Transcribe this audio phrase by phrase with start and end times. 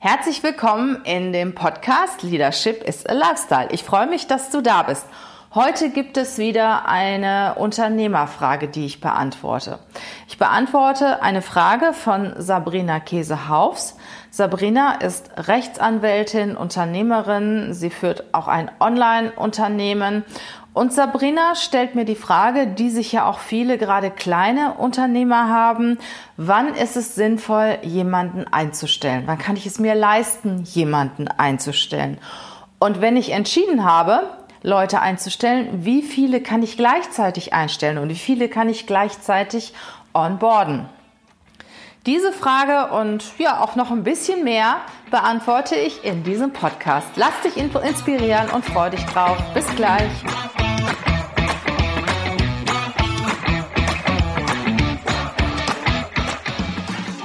[0.00, 3.66] Herzlich willkommen in dem Podcast Leadership is a Lifestyle.
[3.72, 5.04] Ich freue mich, dass du da bist.
[5.56, 9.80] Heute gibt es wieder eine Unternehmerfrage, die ich beantworte.
[10.28, 13.96] Ich beantworte eine Frage von Sabrina Käsehaufs.
[14.30, 17.74] Sabrina ist Rechtsanwältin, Unternehmerin.
[17.74, 20.24] Sie führt auch ein Online-Unternehmen
[20.78, 25.98] und Sabrina stellt mir die Frage, die sich ja auch viele gerade kleine Unternehmer haben.
[26.36, 29.24] Wann ist es sinnvoll, jemanden einzustellen?
[29.26, 32.18] Wann kann ich es mir leisten, jemanden einzustellen?
[32.78, 34.20] Und wenn ich entschieden habe,
[34.62, 39.74] Leute einzustellen, wie viele kann ich gleichzeitig einstellen und wie viele kann ich gleichzeitig
[40.14, 40.88] onboarden?
[42.06, 44.76] Diese Frage und ja auch noch ein bisschen mehr
[45.10, 47.08] beantworte ich in diesem Podcast.
[47.16, 49.38] Lass dich inspirieren und freu dich drauf.
[49.54, 50.12] Bis gleich.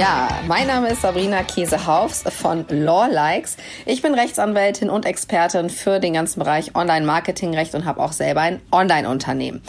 [0.00, 3.58] Ja, mein Name ist Sabrina Käsehaufs von Lawlikes.
[3.84, 8.62] Ich bin Rechtsanwältin und Expertin für den ganzen Bereich Online-Marketing-Recht und habe auch selber ein
[8.72, 9.60] Online-Unternehmen.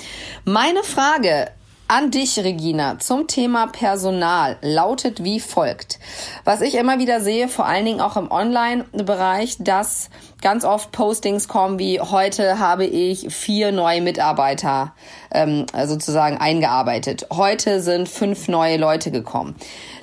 [0.46, 1.50] Meine Frage
[1.90, 6.00] an dich, Regina, zum Thema Personal lautet wie folgt.
[6.46, 10.10] Was ich immer wieder sehe, vor allen Dingen auch im Online-Bereich, dass
[10.42, 14.94] ganz oft Postings kommen wie heute habe ich vier neue Mitarbeiter
[15.34, 17.28] ähm, sozusagen eingearbeitet.
[17.34, 19.58] Heute sind fünf neue Leute gekommen.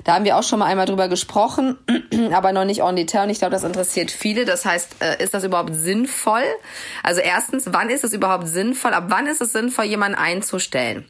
[0.09, 1.77] Da haben wir auch schon mal einmal drüber gesprochen,
[2.33, 3.25] aber noch nicht on detail.
[3.25, 4.43] Und ich glaube, das interessiert viele.
[4.43, 6.41] Das heißt, äh, ist das überhaupt sinnvoll?
[7.03, 8.95] Also erstens, wann ist es überhaupt sinnvoll?
[8.95, 11.05] Ab wann ist es sinnvoll, jemanden einzustellen?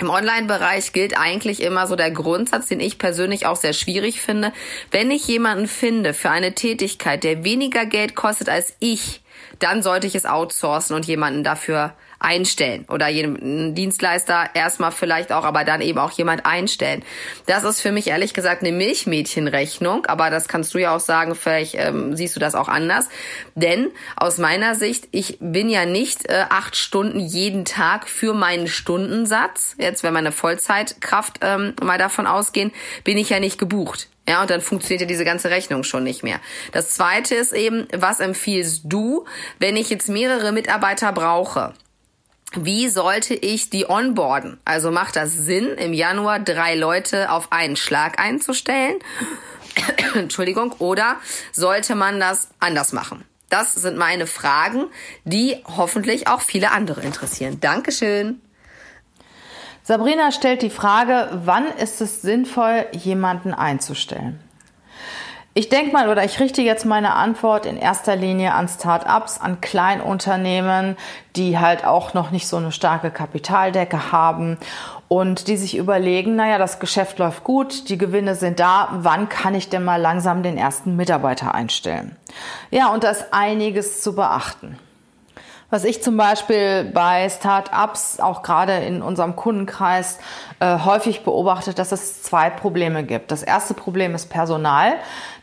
[0.00, 4.52] Im Online-Bereich gilt eigentlich immer so der Grundsatz, den ich persönlich auch sehr schwierig finde.
[4.90, 9.22] Wenn ich jemanden finde für eine Tätigkeit, der weniger Geld kostet als ich,
[9.60, 15.44] dann sollte ich es outsourcen und jemanden dafür einstellen oder jeden Dienstleister erstmal vielleicht auch,
[15.44, 17.04] aber dann eben auch jemand einstellen.
[17.46, 21.34] Das ist für mich ehrlich gesagt eine Milchmädchenrechnung, aber das kannst du ja auch sagen,
[21.34, 23.08] vielleicht ähm, siehst du das auch anders.
[23.54, 28.68] Denn aus meiner Sicht, ich bin ja nicht äh, acht Stunden jeden Tag für meinen
[28.68, 32.72] Stundensatz, jetzt wenn meine Vollzeitkraft ähm, mal davon ausgehen,
[33.04, 34.08] bin ich ja nicht gebucht.
[34.28, 36.40] Ja, und dann funktioniert ja diese ganze Rechnung schon nicht mehr.
[36.72, 39.24] Das zweite ist eben, was empfiehlst du,
[39.60, 41.74] wenn ich jetzt mehrere Mitarbeiter brauche?
[42.58, 44.58] Wie sollte ich die onboarden?
[44.64, 48.96] Also macht das Sinn, im Januar drei Leute auf einen Schlag einzustellen?
[50.14, 50.72] Entschuldigung.
[50.78, 51.16] Oder
[51.52, 53.24] sollte man das anders machen?
[53.50, 54.86] Das sind meine Fragen,
[55.24, 57.60] die hoffentlich auch viele andere interessieren.
[57.60, 58.40] Dankeschön.
[59.82, 64.40] Sabrina stellt die Frage, wann ist es sinnvoll, jemanden einzustellen?
[65.58, 69.62] Ich denke mal oder ich richte jetzt meine Antwort in erster Linie an Start-ups, an
[69.62, 70.98] Kleinunternehmen,
[71.34, 74.58] die halt auch noch nicht so eine starke Kapitaldecke haben
[75.08, 79.54] und die sich überlegen, naja, das Geschäft läuft gut, die Gewinne sind da, wann kann
[79.54, 82.16] ich denn mal langsam den ersten Mitarbeiter einstellen?
[82.70, 84.78] Ja, und da ist einiges zu beachten.
[85.68, 90.18] Was ich zum Beispiel bei Start-ups, auch gerade in unserem Kundenkreis,
[90.60, 93.32] äh, häufig beobachte, dass es zwei Probleme gibt.
[93.32, 94.94] Das erste Problem ist Personal.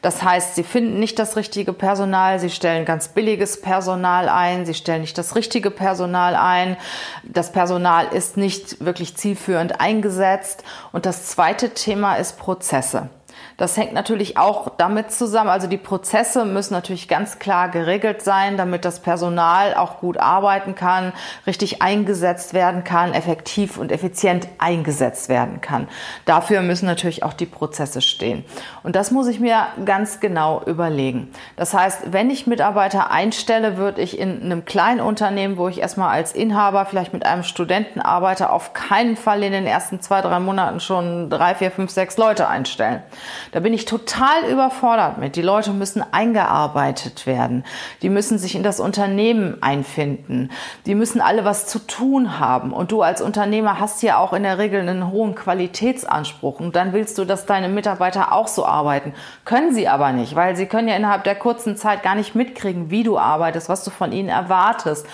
[0.04, 4.74] Das heißt, sie finden nicht das richtige Personal, sie stellen ganz billiges Personal ein, sie
[4.74, 6.76] stellen nicht das richtige Personal ein.
[7.24, 10.66] Das Personal ist nicht wirklich zielführend eingesetzt.
[10.92, 13.10] Und das zweite Thema ist Prozesse.
[13.58, 15.50] Das hängt natürlich auch damit zusammen.
[15.50, 20.76] Also die Prozesse müssen natürlich ganz klar geregelt sein, damit das Personal auch gut arbeiten
[20.76, 21.14] kann,
[21.46, 25.88] richtig eingesetzt werden kann, effektiv und effizient eingesetzt werden kann.
[26.26, 28.44] Dafür müssen natürlich auch die Prozesse stehen.
[28.82, 31.32] Und das muss ich mir ganz genau überlegen.
[31.56, 36.10] Das heißt, wenn ich Mitarbeiter einstelle, würde ich in einem kleinen Unternehmen, wo ich erstmal
[36.10, 40.40] als Inhaber vielleicht mit einem Studenten arbeite, auf keinen Fall in den ersten zwei, drei
[40.40, 43.04] Monaten schon drei, vier, fünf, sechs Leute einstellen.
[43.52, 45.36] Da bin ich total überfordert mit.
[45.36, 47.64] Die Leute müssen eingearbeitet werden.
[48.02, 50.52] Die müssen sich in das Unternehmen einfinden.
[50.86, 52.74] Die müssen alle was zu tun haben.
[52.74, 56.60] Und du als Unternehmer hast ja auch in der Regel einen hohen Qualitätsanspruch.
[56.60, 59.14] Und dann willst du, dass deine Mitarbeiter auch so arbeiten.
[59.46, 62.90] Können sie aber nicht, weil sie können ja innerhalb der kurzen Zeit gar nicht mitkriegen,
[62.90, 65.06] wie du arbeitest, was du von ihnen erwartest.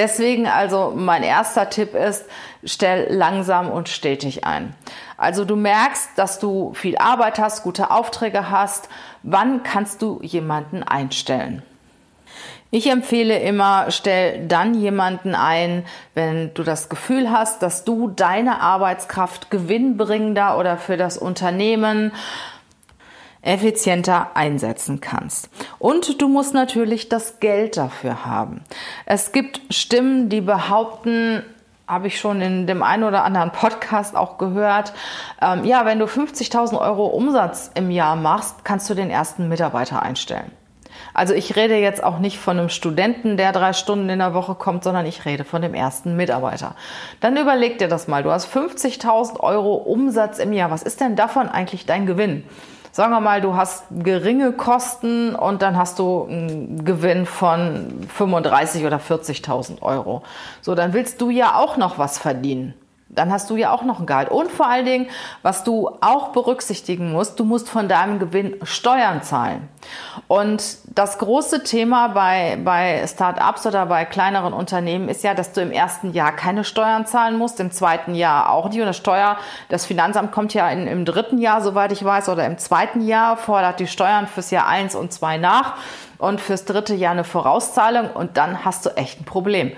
[0.00, 2.24] Deswegen also mein erster Tipp ist,
[2.64, 4.74] stell langsam und stetig ein.
[5.18, 8.88] Also du merkst, dass du viel Arbeit hast, gute Aufträge hast.
[9.22, 11.62] Wann kannst du jemanden einstellen?
[12.70, 18.62] Ich empfehle immer, stell dann jemanden ein, wenn du das Gefühl hast, dass du deine
[18.62, 22.12] Arbeitskraft gewinnbringender oder für das Unternehmen
[23.42, 25.48] effizienter einsetzen kannst.
[25.78, 28.62] Und du musst natürlich das Geld dafür haben.
[29.06, 31.42] Es gibt Stimmen, die behaupten,
[31.86, 34.92] habe ich schon in dem einen oder anderen Podcast auch gehört.
[35.42, 40.02] Ähm, ja, wenn du 50.000 Euro Umsatz im Jahr machst, kannst du den ersten Mitarbeiter
[40.02, 40.52] einstellen.
[41.14, 44.54] Also ich rede jetzt auch nicht von einem Studenten, der drei Stunden in der Woche
[44.54, 46.74] kommt, sondern ich rede von dem ersten Mitarbeiter.
[47.20, 48.22] Dann überleg dir das mal.
[48.22, 50.70] Du hast 50.000 Euro Umsatz im Jahr.
[50.70, 52.44] Was ist denn davon eigentlich dein Gewinn?
[52.92, 58.84] Sagen wir mal, du hast geringe Kosten und dann hast du einen Gewinn von 35
[58.84, 60.22] oder 40.000 Euro.
[60.60, 62.74] So, dann willst du ja auch noch was verdienen
[63.12, 64.30] dann hast du ja auch noch ein Gehalt.
[64.30, 65.06] Und vor allen Dingen,
[65.42, 69.68] was du auch berücksichtigen musst, du musst von deinem Gewinn Steuern zahlen.
[70.28, 75.60] Und das große Thema bei, bei Start-ups oder bei kleineren Unternehmen ist ja, dass du
[75.60, 78.80] im ersten Jahr keine Steuern zahlen musst, im zweiten Jahr auch nicht.
[78.80, 79.36] Und das Steuer,
[79.68, 83.36] das Finanzamt kommt ja in, im dritten Jahr, soweit ich weiß, oder im zweiten Jahr,
[83.36, 85.74] fordert die Steuern fürs Jahr eins und zwei nach
[86.18, 89.72] und fürs dritte Jahr eine Vorauszahlung und dann hast du echt ein Problem.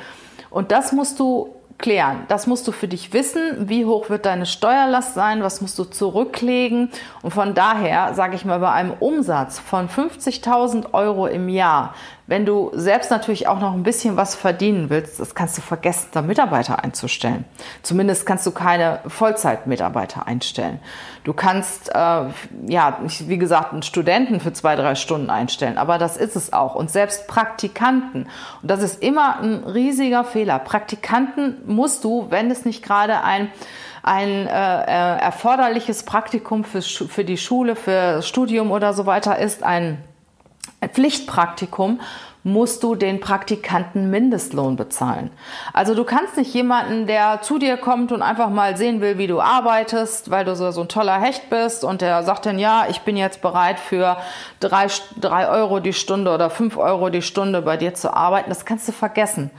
[0.50, 2.24] Und das musst du klären.
[2.28, 3.68] Das musst du für dich wissen.
[3.68, 5.42] Wie hoch wird deine Steuerlast sein?
[5.42, 6.90] Was musst du zurücklegen?
[7.22, 11.94] Und von daher, sage ich mal, bei einem Umsatz von 50.000 Euro im Jahr
[12.32, 16.08] wenn du selbst natürlich auch noch ein bisschen was verdienen willst, das kannst du vergessen,
[16.12, 17.44] da Mitarbeiter einzustellen.
[17.82, 20.80] Zumindest kannst du keine Vollzeitmitarbeiter einstellen.
[21.24, 26.16] Du kannst, äh, ja, wie gesagt, einen Studenten für zwei, drei Stunden einstellen, aber das
[26.16, 26.74] ist es auch.
[26.74, 28.28] Und selbst Praktikanten,
[28.60, 30.58] und das ist immer ein riesiger Fehler.
[30.58, 33.50] Praktikanten musst du, wenn es nicht gerade ein
[34.04, 39.62] ein äh, äh erforderliches Praktikum für, für die Schule, für Studium oder so weiter ist,
[39.62, 40.02] ein
[40.88, 42.00] Pflichtpraktikum
[42.44, 45.30] musst du den Praktikanten Mindestlohn bezahlen.
[45.72, 49.28] Also du kannst nicht jemanden, der zu dir kommt und einfach mal sehen will, wie
[49.28, 52.86] du arbeitest, weil du so, so ein toller Hecht bist und der sagt dann, ja,
[52.88, 54.16] ich bin jetzt bereit für
[54.58, 54.88] drei,
[55.20, 58.48] drei Euro die Stunde oder fünf Euro die Stunde bei dir zu arbeiten.
[58.48, 59.50] Das kannst du vergessen.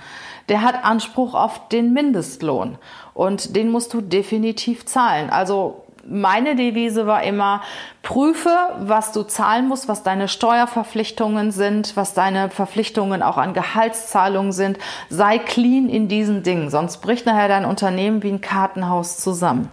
[0.50, 2.78] Der hat Anspruch auf den Mindestlohn
[3.14, 5.30] und den musst du definitiv zahlen.
[5.30, 7.62] Also meine Devise war immer,
[8.02, 14.52] prüfe, was du zahlen musst, was deine Steuerverpflichtungen sind, was deine Verpflichtungen auch an Gehaltszahlungen
[14.52, 14.78] sind.
[15.10, 19.70] Sei clean in diesen Dingen, sonst bricht nachher dein Unternehmen wie ein Kartenhaus zusammen.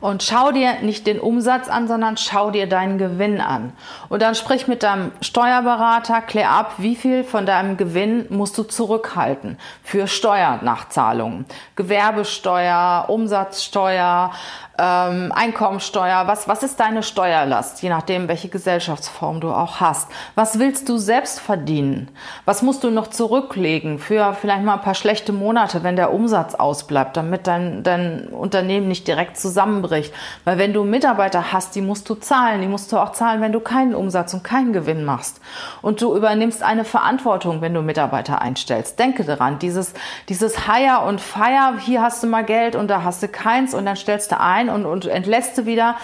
[0.00, 3.74] Und schau dir nicht den Umsatz an, sondern schau dir deinen Gewinn an.
[4.08, 8.62] Und dann sprich mit deinem Steuerberater, klär ab, wie viel von deinem Gewinn musst du
[8.62, 11.44] zurückhalten für Steuernachzahlungen.
[11.76, 14.32] Gewerbesteuer, Umsatzsteuer,
[14.80, 20.08] ähm, Einkommensteuer, was, was ist deine Steuerlast, je nachdem, welche Gesellschaftsform du auch hast.
[20.34, 22.08] Was willst du selbst verdienen?
[22.46, 26.54] Was musst du noch zurücklegen für vielleicht mal ein paar schlechte Monate, wenn der Umsatz
[26.54, 30.14] ausbleibt, damit dein, dein Unternehmen nicht direkt zusammenbricht?
[30.44, 33.52] Weil wenn du Mitarbeiter hast, die musst du zahlen, die musst du auch zahlen, wenn
[33.52, 35.40] du keinen Umsatz und keinen Gewinn machst.
[35.82, 38.98] Und du übernimmst eine Verantwortung, wenn du Mitarbeiter einstellst.
[38.98, 39.92] Denke daran, dieses,
[40.30, 43.84] dieses Hire und Fire, hier hast du mal Geld und da hast du keins und
[43.84, 45.96] dann stellst du ein und, und entlässt du wieder.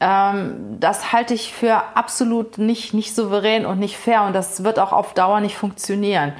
[0.00, 4.78] Ähm, das halte ich für absolut nicht, nicht souverän und nicht fair und das wird
[4.78, 6.32] auch auf Dauer nicht funktionieren.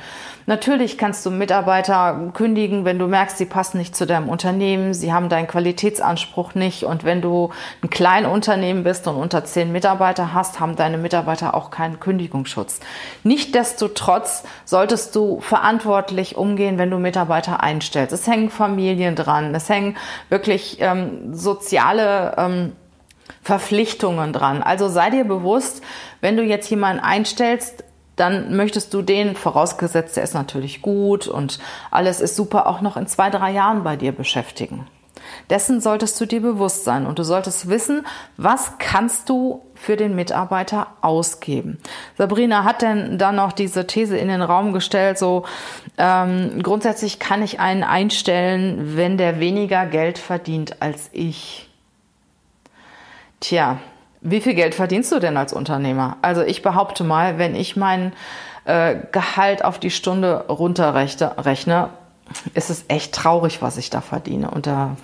[0.47, 5.13] Natürlich kannst du Mitarbeiter kündigen, wenn du merkst, sie passen nicht zu deinem Unternehmen, sie
[5.13, 6.85] haben deinen Qualitätsanspruch nicht.
[6.85, 7.51] Und wenn du
[7.83, 12.81] ein Kleinunternehmen bist und unter zehn Mitarbeiter hast, haben deine Mitarbeiter auch keinen Kündigungsschutz.
[13.23, 18.13] Nichtsdestotrotz solltest du verantwortlich umgehen, wenn du Mitarbeiter einstellst.
[18.13, 19.97] Es hängen Familien dran, es hängen
[20.29, 22.73] wirklich ähm, soziale ähm,
[23.45, 24.63] Verpflichtungen dran.
[24.63, 25.83] Also sei dir bewusst,
[26.21, 27.85] wenn du jetzt jemanden einstellst,
[28.17, 31.59] dann möchtest du den, vorausgesetzt, der ist natürlich gut und
[31.91, 34.87] alles ist super, auch noch in zwei, drei Jahren bei dir beschäftigen.
[35.51, 40.15] Dessen solltest du dir bewusst sein und du solltest wissen, was kannst du für den
[40.15, 41.79] Mitarbeiter ausgeben.
[42.17, 45.45] Sabrina hat denn dann noch diese These in den Raum gestellt, so
[45.99, 51.69] ähm, grundsätzlich kann ich einen einstellen, wenn der weniger Geld verdient als ich.
[53.45, 53.77] Tja,
[54.23, 56.17] wie viel Geld verdienst du denn als Unternehmer?
[56.23, 58.15] Also ich behaupte mal, wenn ich mein
[58.65, 61.91] äh, Gehalt auf die Stunde runterrechne,
[62.55, 64.51] ist es echt traurig, was ich da verdiene.
[64.51, 64.97] Und da,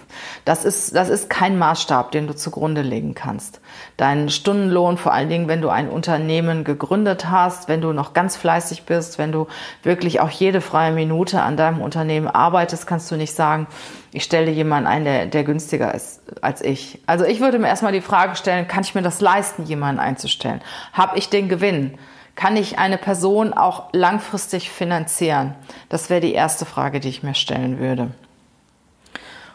[0.44, 3.60] das ist, das ist kein Maßstab, den du zugrunde legen kannst.
[3.96, 8.36] Dein Stundenlohn, vor allen Dingen, wenn du ein Unternehmen gegründet hast, wenn du noch ganz
[8.36, 9.48] fleißig bist, wenn du
[9.82, 13.66] wirklich auch jede freie Minute an deinem Unternehmen arbeitest, kannst du nicht sagen,
[14.12, 17.00] ich stelle jemanden ein, der, der günstiger ist als ich.
[17.06, 20.62] Also ich würde mir erstmal die Frage stellen, kann ich mir das leisten, jemanden einzustellen?
[20.92, 21.98] Habe ich den Gewinn?
[22.34, 25.54] Kann ich eine Person auch langfristig finanzieren?
[25.88, 28.10] Das wäre die erste Frage, die ich mir stellen würde.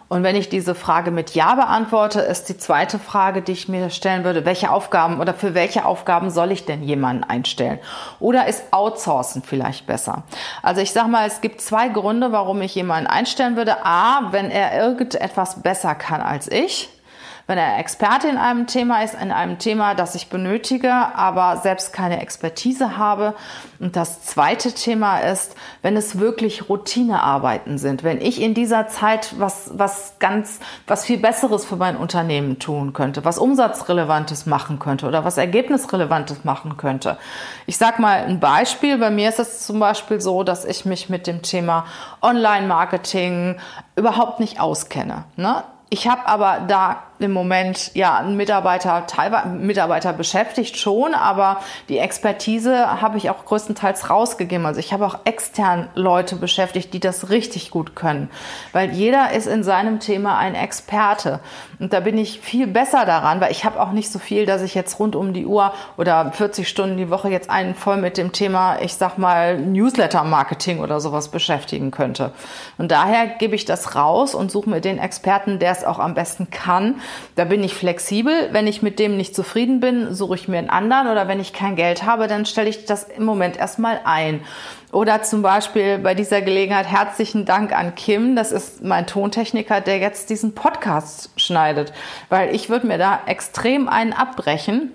[0.07, 3.89] Und wenn ich diese Frage mit Ja beantworte, ist die zweite Frage, die ich mir
[3.89, 7.79] stellen würde, welche Aufgaben oder für welche Aufgaben soll ich denn jemanden einstellen?
[8.19, 10.23] Oder ist Outsourcen vielleicht besser?
[10.61, 13.83] Also ich sage mal, es gibt zwei Gründe, warum ich jemanden einstellen würde.
[13.83, 16.89] A, wenn er irgendetwas besser kann als ich
[17.47, 21.93] wenn er Experte in einem Thema ist, in einem Thema, das ich benötige, aber selbst
[21.93, 23.35] keine Expertise habe.
[23.79, 29.35] Und das zweite Thema ist, wenn es wirklich Routinearbeiten sind, wenn ich in dieser Zeit
[29.37, 35.05] was, was ganz, was viel Besseres für mein Unternehmen tun könnte, was Umsatzrelevantes machen könnte
[35.05, 37.17] oder was Ergebnisrelevantes machen könnte.
[37.67, 38.97] Ich sag mal ein Beispiel.
[38.97, 41.85] Bei mir ist es zum Beispiel so, dass ich mich mit dem Thema
[42.23, 43.57] Online-Marketing
[43.95, 45.25] überhaupt nicht auskenne.
[45.35, 45.63] Ne?
[45.89, 51.97] Ich habe aber da im Moment ja einen Mitarbeiter, teilweise Mitarbeiter beschäftigt schon, aber die
[51.97, 54.65] Expertise habe ich auch größtenteils rausgegeben.
[54.65, 58.29] Also ich habe auch extern Leute beschäftigt, die das richtig gut können,
[58.73, 61.39] weil jeder ist in seinem Thema ein Experte
[61.79, 64.61] und da bin ich viel besser daran, weil ich habe auch nicht so viel, dass
[64.61, 68.17] ich jetzt rund um die Uhr oder 40 Stunden die Woche jetzt einen voll mit
[68.17, 72.31] dem Thema, ich sag mal Newsletter Marketing oder sowas beschäftigen könnte.
[72.77, 76.13] Und daher gebe ich das raus und suche mir den Experten, der es auch am
[76.13, 77.01] besten kann
[77.35, 78.49] da bin ich flexibel.
[78.51, 81.53] Wenn ich mit dem nicht zufrieden bin, suche ich mir einen anderen oder wenn ich
[81.53, 84.41] kein Geld habe, dann stelle ich das im Moment erstmal ein.
[84.91, 88.35] Oder zum Beispiel bei dieser Gelegenheit herzlichen Dank an Kim.
[88.35, 91.91] Das ist mein Tontechniker, der jetzt diesen Podcast schneidet,
[92.29, 94.91] weil ich würde mir da extrem einen abbrechen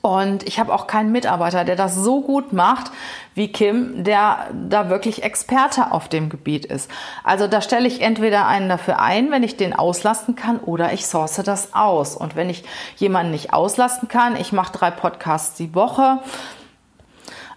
[0.00, 2.90] und ich habe auch keinen Mitarbeiter, der das so gut macht
[3.34, 6.90] wie Kim, der da wirklich Experte auf dem Gebiet ist.
[7.24, 11.06] Also da stelle ich entweder einen dafür ein, wenn ich den auslasten kann, oder ich
[11.06, 12.16] source das aus.
[12.16, 12.64] Und wenn ich
[12.96, 16.18] jemanden nicht auslasten kann, ich mache drei Podcasts die Woche,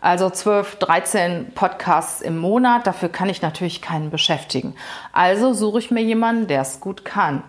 [0.01, 2.87] also 12, 13 Podcasts im Monat.
[2.87, 4.75] Dafür kann ich natürlich keinen beschäftigen.
[5.13, 7.43] Also suche ich mir jemanden, der es gut kann.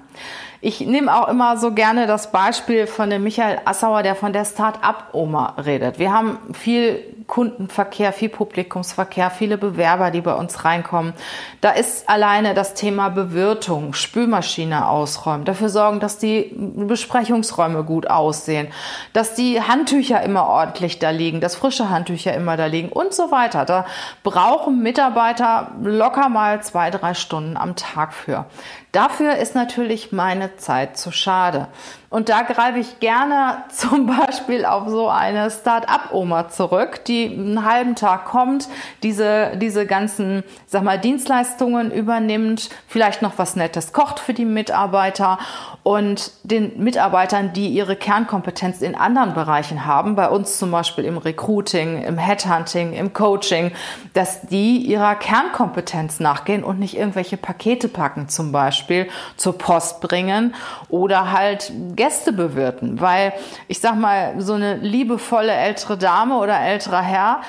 [0.61, 4.45] Ich nehme auch immer so gerne das Beispiel von dem Michael Assauer, der von der
[4.45, 5.99] Start-up-Oma redet.
[5.99, 11.15] Wir haben viel Kundenverkehr, viel Publikumsverkehr, viele Bewerber, die bei uns reinkommen.
[11.63, 18.69] Da ist alleine das Thema Bewirtung, Spülmaschine ausräumen, dafür sorgen, dass die Besprechungsräume gut aussehen,
[19.15, 23.31] dass die Handtücher immer ordentlich da liegen, dass frische Handtücher immer da liegen und so
[23.31, 23.65] weiter.
[23.65, 23.87] Da
[24.25, 28.45] brauchen Mitarbeiter locker mal zwei, drei Stunden am Tag für.
[28.93, 31.69] Dafür ist natürlich meine Zeit zu schade.
[32.11, 37.97] Und da greife ich gerne zum Beispiel auf so eine Start-up-Oma zurück, die einen halben
[37.97, 38.69] Tag kommt,
[39.03, 45.39] diese, diese ganzen, sag mal, Dienstleistungen übernimmt, vielleicht noch was Nettes kocht für die Mitarbeiter
[45.83, 51.19] und den Mitarbeitern, die ihre Kernkompetenz in anderen Bereichen haben, bei uns zum Beispiel im
[51.19, 53.73] Recruiting, im Headhunting, im Coaching,
[54.13, 60.55] dass die ihrer Kernkompetenz nachgehen und nicht irgendwelche Pakete packen zum Beispiel, zur Post bringen
[60.89, 63.33] oder halt Gäste bewirten, weil
[63.67, 67.41] ich sag mal, so eine liebevolle ältere Dame oder älterer Herr,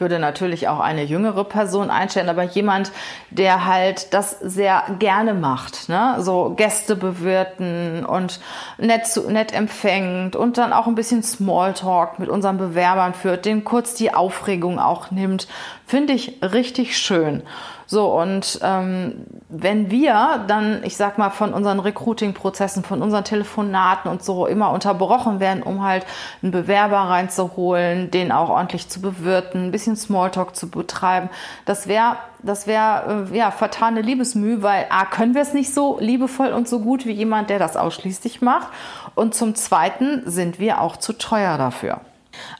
[0.00, 2.90] ich würde natürlich auch eine jüngere Person einstellen, aber jemand,
[3.28, 6.16] der halt das sehr gerne macht, ne?
[6.20, 8.40] so Gäste bewirten und
[8.78, 13.62] nett, zu, nett empfängt und dann auch ein bisschen Smalltalk mit unseren Bewerbern führt, den
[13.62, 15.48] kurz die Aufregung auch nimmt,
[15.86, 17.42] finde ich richtig schön.
[17.90, 24.08] So, und ähm, wenn wir dann, ich sag mal, von unseren Recruiting-Prozessen, von unseren Telefonaten
[24.08, 26.06] und so immer unterbrochen werden, um halt
[26.40, 31.30] einen Bewerber reinzuholen, den auch ordentlich zu bewirten, ein bisschen Smalltalk zu betreiben,
[31.64, 35.98] das wäre das wäre äh, ja vertane Liebesmüh, weil A, können wir es nicht so
[35.98, 38.68] liebevoll und so gut wie jemand, der das ausschließlich macht.
[39.16, 42.02] Und zum Zweiten sind wir auch zu teuer dafür.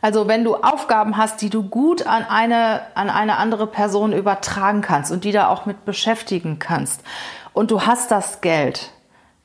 [0.01, 4.81] Also wenn du Aufgaben hast, die du gut an eine, an eine andere Person übertragen
[4.81, 7.03] kannst und die da auch mit beschäftigen kannst
[7.53, 8.91] und du hast das Geld,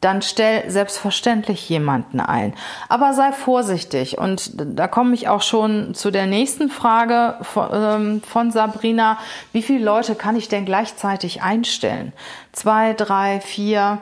[0.05, 2.53] dann stell selbstverständlich jemanden ein.
[2.89, 4.19] Aber sei vorsichtig.
[4.19, 9.17] Und da komme ich auch schon zu der nächsten Frage von, ähm, von Sabrina.
[9.51, 12.13] Wie viele Leute kann ich denn gleichzeitig einstellen?
[12.51, 13.99] Zwei, drei, vier?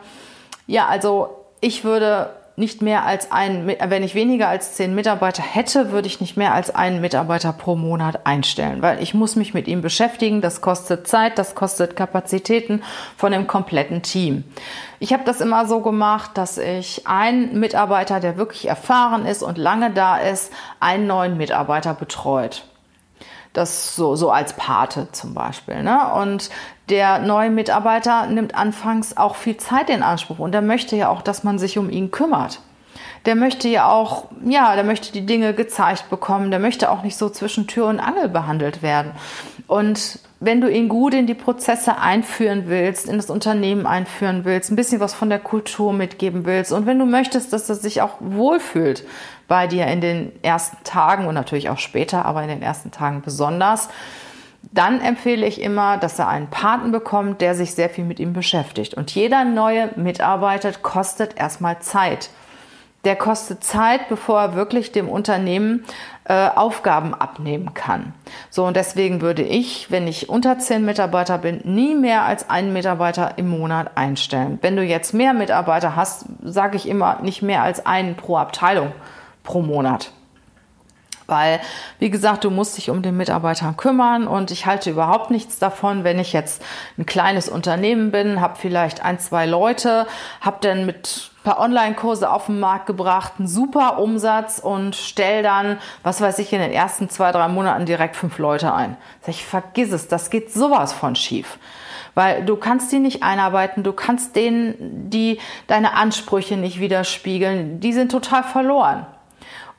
[0.68, 5.92] Ja, also ich würde nicht mehr als einen, wenn ich weniger als zehn Mitarbeiter hätte,
[5.92, 9.68] würde ich nicht mehr als einen Mitarbeiter pro Monat einstellen, weil ich muss mich mit
[9.68, 10.42] ihm beschäftigen.
[10.42, 12.84] Das kostet Zeit, das kostet Kapazitäten
[13.18, 14.44] von dem kompletten Team.
[15.00, 19.58] Ich habe das immer so gemacht, dass ich einen Mitarbeiter, der wirklich erfahren ist und
[19.58, 22.66] lange da ist, einen neuen Mitarbeiter betreut.
[23.54, 25.84] Das so, so als Pate zum Beispiel.
[25.84, 26.12] Ne?
[26.14, 26.50] Und
[26.90, 31.22] der neue Mitarbeiter nimmt anfangs auch viel Zeit in Anspruch und der möchte ja auch,
[31.22, 32.60] dass man sich um ihn kümmert.
[33.26, 37.16] Der möchte ja auch, ja, der möchte die Dinge gezeigt bekommen, der möchte auch nicht
[37.16, 39.12] so zwischen Tür und Angel behandelt werden.
[39.68, 44.72] Und wenn du ihn gut in die Prozesse einführen willst, in das Unternehmen einführen willst,
[44.72, 48.02] ein bisschen was von der Kultur mitgeben willst und wenn du möchtest, dass er sich
[48.02, 49.06] auch wohlfühlt
[49.48, 53.22] bei dir in den ersten Tagen und natürlich auch später, aber in den ersten Tagen
[53.22, 53.90] besonders,
[54.72, 58.34] dann empfehle ich immer, dass er einen Paten bekommt, der sich sehr viel mit ihm
[58.34, 58.94] beschäftigt.
[58.94, 62.30] Und jeder neue Mitarbeiter kostet erstmal Zeit.
[63.04, 65.84] Der kostet Zeit, bevor er wirklich dem Unternehmen
[66.26, 68.14] äh, Aufgaben abnehmen kann.
[68.50, 72.72] So, und deswegen würde ich, wenn ich unter zehn Mitarbeiter bin, nie mehr als einen
[72.72, 74.58] Mitarbeiter im Monat einstellen.
[74.62, 78.94] Wenn du jetzt mehr Mitarbeiter hast, sage ich immer nicht mehr als einen pro Abteilung
[79.44, 80.12] pro Monat.
[81.28, 81.60] Weil,
[82.00, 86.04] wie gesagt, du musst dich um den Mitarbeiter kümmern und ich halte überhaupt nichts davon,
[86.04, 86.62] wenn ich jetzt
[86.98, 90.06] ein kleines Unternehmen bin, habe vielleicht ein, zwei Leute,
[90.42, 95.78] habe dann mit paar Online-Kurse auf den Markt gebracht, einen super Umsatz und stell dann,
[96.02, 98.98] was weiß ich, in den ersten zwei, drei Monaten direkt fünf Leute ein.
[99.28, 101.58] Ich vergiss es, das geht sowas von schief
[102.16, 107.94] weil du kannst die nicht einarbeiten, du kannst denen die deine Ansprüche nicht widerspiegeln, die
[107.94, 109.06] sind total verloren.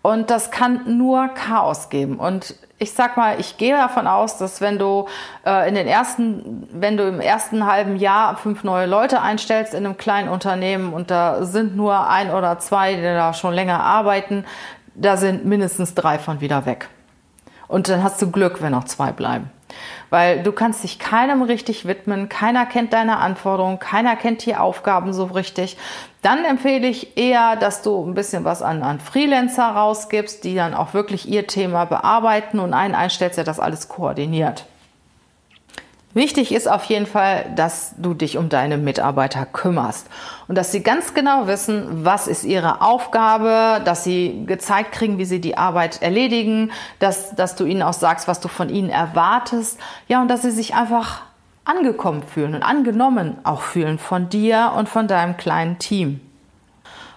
[0.04, 2.18] Und das kann nur Chaos geben.
[2.18, 5.06] Und ich sag mal, ich gehe davon aus, dass wenn du
[5.46, 9.86] äh, in den ersten, wenn du im ersten halben Jahr fünf neue Leute einstellst in
[9.86, 14.44] einem kleinen Unternehmen und da sind nur ein oder zwei, die da schon länger arbeiten,
[14.94, 16.90] da sind mindestens drei von wieder weg.
[17.66, 19.50] Und dann hast du Glück, wenn noch zwei bleiben
[20.10, 25.12] weil du kannst dich keinem richtig widmen, keiner kennt deine Anforderungen, keiner kennt die Aufgaben
[25.12, 25.76] so richtig.
[26.24, 30.72] Dann empfehle ich eher, dass du ein bisschen was an, an Freelancer rausgibst, die dann
[30.72, 34.64] auch wirklich ihr Thema bearbeiten und einen einstellst, der das alles koordiniert.
[36.14, 40.06] Wichtig ist auf jeden Fall, dass du dich um deine Mitarbeiter kümmerst
[40.48, 45.26] und dass sie ganz genau wissen, was ist ihre Aufgabe, dass sie gezeigt kriegen, wie
[45.26, 49.78] sie die Arbeit erledigen, dass, dass du ihnen auch sagst, was du von ihnen erwartest,
[50.08, 51.20] ja, und dass sie sich einfach
[51.64, 56.20] angekommen fühlen und angenommen auch fühlen von dir und von deinem kleinen Team.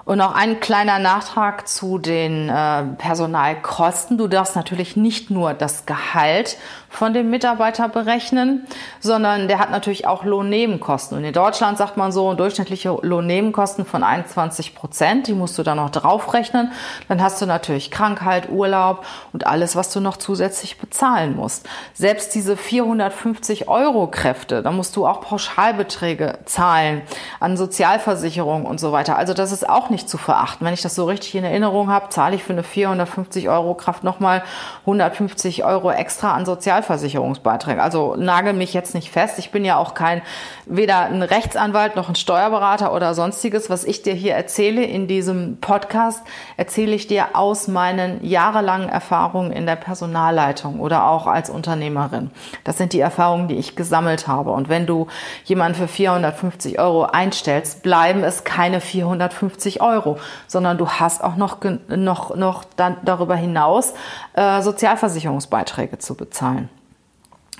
[0.05, 4.17] Und noch ein kleiner Nachtrag zu den äh, Personalkosten.
[4.17, 6.57] Du darfst natürlich nicht nur das Gehalt
[6.89, 8.65] von dem Mitarbeiter berechnen,
[8.99, 11.17] sondern der hat natürlich auch Lohnnebenkosten.
[11.17, 15.27] Und in Deutschland sagt man so durchschnittliche Lohnnebenkosten von 21 Prozent.
[15.27, 16.71] Die musst du dann noch draufrechnen.
[17.07, 21.67] Dann hast du natürlich Krankheit, Urlaub und alles, was du noch zusätzlich bezahlen musst.
[21.93, 27.01] Selbst diese 450 Euro Kräfte, da musst du auch Pauschalbeträge zahlen
[27.39, 29.17] an Sozialversicherung und so weiter.
[29.17, 30.65] Also das ist auch nicht zu verachten.
[30.65, 34.03] Wenn ich das so richtig in Erinnerung habe, zahle ich für eine 450 Euro Kraft
[34.03, 34.43] nochmal
[34.81, 36.45] 150 Euro extra an
[36.77, 37.81] Sozialversicherungsbeiträge.
[37.81, 39.39] Also nagel mich jetzt nicht fest.
[39.39, 40.21] Ich bin ja auch kein,
[40.65, 43.69] weder ein Rechtsanwalt noch ein Steuerberater oder sonstiges.
[43.69, 46.23] Was ich dir hier erzähle in diesem Podcast,
[46.55, 52.31] erzähle ich dir aus meinen jahrelangen Erfahrungen in der Personalleitung oder auch als Unternehmerin.
[52.63, 54.51] Das sind die Erfahrungen, die ich gesammelt habe.
[54.51, 55.07] Und wenn du
[55.45, 60.17] jemanden für 450 Euro einstellst, bleiben es keine 450 Euro.
[60.47, 63.93] Sondern du hast auch noch, noch, noch dann darüber hinaus
[64.33, 66.66] äh, Sozialversicherungsbeiträge zu bezahlen.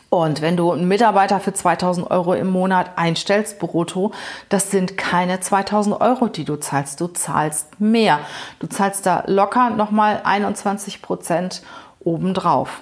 [0.10, 4.14] Und wenn du einen Mitarbeiter für 2000 Euro im Monat einstellst, brutto,
[4.48, 7.02] das sind keine 2000 Euro, die du zahlst.
[7.02, 8.20] Du zahlst mehr.
[8.60, 11.62] Du zahlst da locker nochmal 21 Prozent
[12.00, 12.82] obendrauf.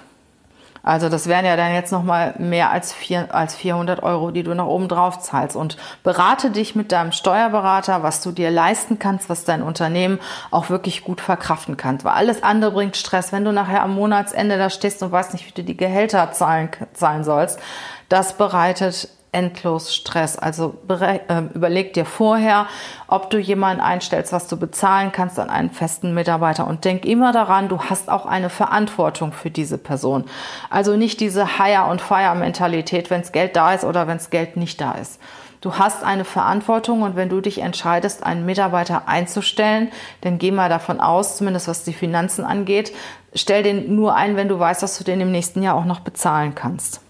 [0.86, 4.54] Also das wären ja dann jetzt nochmal mehr als, vier, als 400 Euro, die du
[4.54, 5.56] nach oben drauf zahlst.
[5.56, 10.20] Und berate dich mit deinem Steuerberater, was du dir leisten kannst, was dein Unternehmen
[10.52, 12.02] auch wirklich gut verkraften kann.
[12.04, 13.32] Weil alles andere bringt Stress.
[13.32, 16.68] Wenn du nachher am Monatsende da stehst und weißt nicht, wie du die Gehälter zahlen,
[16.94, 17.58] zahlen sollst,
[18.08, 20.38] das bereitet endlos Stress.
[20.38, 21.20] Also äh,
[21.54, 22.66] überleg dir vorher,
[23.06, 27.32] ob du jemanden einstellst, was du bezahlen kannst an einen festen Mitarbeiter und denk immer
[27.32, 30.24] daran, du hast auch eine Verantwortung für diese Person.
[30.70, 34.92] Also nicht diese Hire- und Fire-Mentalität, wenns Geld da ist oder wenns Geld nicht da
[34.92, 35.20] ist.
[35.60, 39.90] Du hast eine Verantwortung und wenn du dich entscheidest, einen Mitarbeiter einzustellen,
[40.22, 42.92] dann geh mal davon aus, zumindest was die Finanzen angeht,
[43.34, 46.00] stell den nur ein, wenn du weißt, dass du den im nächsten Jahr auch noch
[46.00, 47.00] bezahlen kannst.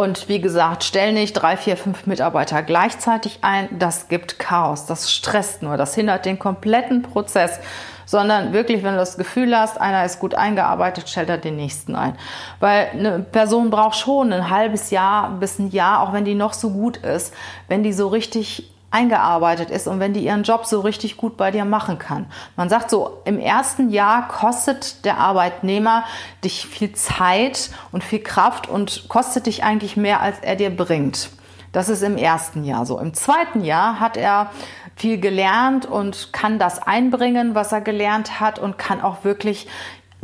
[0.00, 3.68] Und wie gesagt, stell nicht drei, vier, fünf Mitarbeiter gleichzeitig ein.
[3.78, 4.86] Das gibt Chaos.
[4.86, 5.76] Das stresst nur.
[5.76, 7.60] Das hindert den kompletten Prozess.
[8.06, 11.94] Sondern wirklich, wenn du das Gefühl hast, einer ist gut eingearbeitet, stellt er den nächsten
[11.96, 12.16] ein.
[12.60, 16.54] Weil eine Person braucht schon ein halbes Jahr bis ein Jahr, auch wenn die noch
[16.54, 17.34] so gut ist,
[17.68, 21.50] wenn die so richtig eingearbeitet ist und wenn die ihren Job so richtig gut bei
[21.50, 22.26] dir machen kann.
[22.56, 26.04] Man sagt so, im ersten Jahr kostet der Arbeitnehmer
[26.42, 31.30] dich viel Zeit und viel Kraft und kostet dich eigentlich mehr, als er dir bringt.
[31.72, 32.98] Das ist im ersten Jahr so.
[32.98, 34.50] Im zweiten Jahr hat er
[34.96, 39.68] viel gelernt und kann das einbringen, was er gelernt hat und kann auch wirklich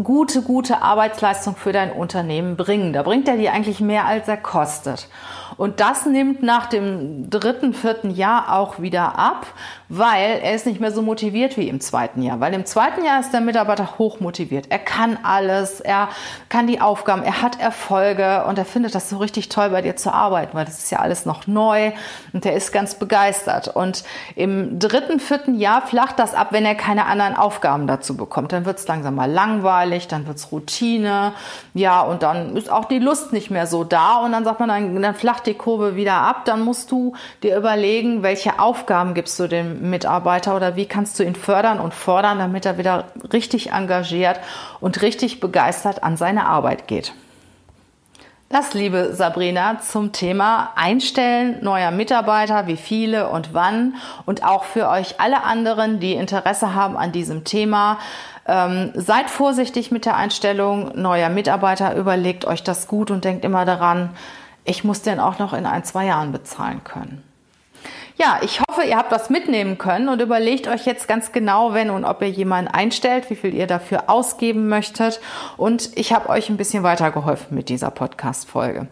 [0.02, 2.92] gute, gute Arbeitsleistung für dein Unternehmen bringen.
[2.92, 5.08] Da bringt er dir eigentlich mehr, als er kostet.
[5.56, 9.46] Und das nimmt nach dem dritten, vierten Jahr auch wieder ab,
[9.88, 12.40] weil er ist nicht mehr so motiviert wie im zweiten Jahr.
[12.40, 14.66] Weil im zweiten Jahr ist der Mitarbeiter hoch motiviert.
[14.70, 16.08] Er kann alles, er
[16.48, 19.96] kann die Aufgaben, er hat Erfolge und er findet das so richtig toll, bei dir
[19.96, 21.92] zu arbeiten, weil das ist ja alles noch neu
[22.32, 23.68] und er ist ganz begeistert.
[23.68, 24.02] Und
[24.34, 28.52] im dritten, vierten Jahr flacht das ab, wenn er keine anderen Aufgaben dazu bekommt.
[28.52, 31.32] Dann wird es langsam mal langweilig, dann wird es Routine,
[31.74, 34.68] ja, und dann ist auch die Lust nicht mehr so da und dann sagt man,
[34.68, 36.44] dann, dann flacht die Kurve wieder ab.
[36.46, 41.24] Dann musst du dir überlegen, welche Aufgaben gibst du dem Mitarbeiter oder wie kannst du
[41.24, 44.40] ihn fördern und fordern, damit er wieder richtig engagiert
[44.80, 47.12] und richtig begeistert an seine Arbeit geht.
[48.48, 54.88] Das, liebe Sabrina, zum Thema Einstellen neuer Mitarbeiter, wie viele und wann und auch für
[54.88, 57.98] euch alle anderen, die Interesse haben an diesem Thema.
[58.46, 63.64] Ähm, seid vorsichtig mit der Einstellung neuer Mitarbeiter, überlegt euch das gut und denkt immer
[63.64, 64.10] daran,
[64.66, 67.22] ich muss den auch noch in ein, zwei Jahren bezahlen können.
[68.18, 71.90] Ja, ich hoffe, ihr habt was mitnehmen können und überlegt euch jetzt ganz genau, wenn
[71.90, 75.20] und ob ihr jemanden einstellt, wie viel ihr dafür ausgeben möchtet.
[75.58, 78.88] Und ich habe euch ein bisschen weitergeholfen mit dieser Podcast-Folge.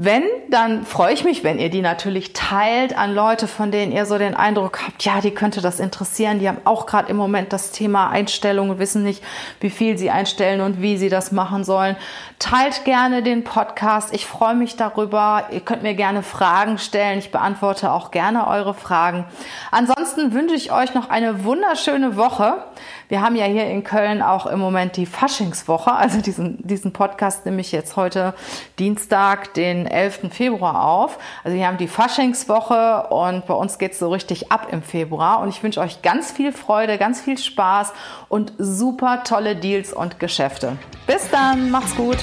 [0.00, 4.06] Wenn, dann freue ich mich, wenn ihr die natürlich teilt an Leute, von denen ihr
[4.06, 6.38] so den Eindruck habt, ja, die könnte das interessieren.
[6.38, 9.24] Die haben auch gerade im Moment das Thema Einstellung und wissen nicht,
[9.58, 11.96] wie viel sie einstellen und wie sie das machen sollen.
[12.38, 14.14] Teilt gerne den Podcast.
[14.14, 15.46] Ich freue mich darüber.
[15.50, 17.18] Ihr könnt mir gerne Fragen stellen.
[17.18, 19.24] Ich beantworte auch gerne eure Fragen.
[19.72, 22.62] Ansonsten wünsche ich euch noch eine wunderschöne Woche.
[23.08, 25.92] Wir haben ja hier in Köln auch im Moment die Faschingswoche.
[25.92, 28.34] Also diesen, diesen Podcast nehme ich jetzt heute
[28.78, 30.30] Dienstag, den 11.
[30.30, 31.18] Februar auf.
[31.44, 35.40] Also wir haben die Faschingswoche und bei uns geht es so richtig ab im Februar.
[35.40, 37.92] Und ich wünsche euch ganz viel Freude, ganz viel Spaß
[38.28, 40.76] und super tolle Deals und Geschäfte.
[41.06, 42.18] Bis dann, macht's gut.